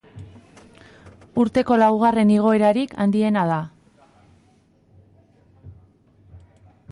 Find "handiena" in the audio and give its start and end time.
3.05-3.43